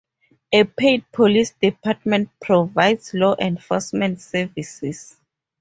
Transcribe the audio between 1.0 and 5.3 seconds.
police department provides law enforcement services.